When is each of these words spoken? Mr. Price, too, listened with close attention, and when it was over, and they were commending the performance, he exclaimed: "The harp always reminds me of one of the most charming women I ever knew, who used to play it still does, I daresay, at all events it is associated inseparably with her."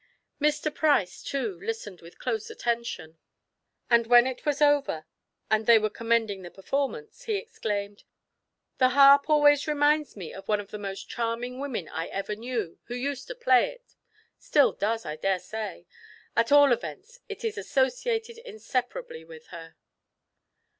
Mr. 0.41 0.73
Price, 0.73 1.21
too, 1.21 1.59
listened 1.61 2.01
with 2.01 2.17
close 2.17 2.49
attention, 2.49 3.19
and 3.87 4.07
when 4.07 4.25
it 4.25 4.47
was 4.47 4.59
over, 4.59 5.05
and 5.51 5.67
they 5.67 5.77
were 5.77 5.91
commending 5.91 6.41
the 6.41 6.49
performance, 6.49 7.25
he 7.25 7.35
exclaimed: 7.35 8.03
"The 8.79 8.89
harp 8.97 9.29
always 9.29 9.67
reminds 9.67 10.17
me 10.17 10.33
of 10.33 10.47
one 10.47 10.59
of 10.59 10.71
the 10.71 10.79
most 10.79 11.07
charming 11.07 11.59
women 11.59 11.87
I 11.87 12.07
ever 12.07 12.35
knew, 12.35 12.79
who 12.85 12.95
used 12.95 13.27
to 13.27 13.35
play 13.35 13.69
it 13.69 13.93
still 14.39 14.71
does, 14.73 15.05
I 15.05 15.17
daresay, 15.17 15.85
at 16.35 16.51
all 16.51 16.71
events 16.71 17.19
it 17.29 17.43
is 17.45 17.55
associated 17.55 18.39
inseparably 18.39 19.23
with 19.23 19.49
her." 19.49 19.75